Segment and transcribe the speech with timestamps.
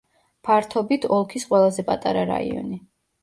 [0.47, 2.81] ფართობით ოლქის ყველაზე პატარა რაიონი.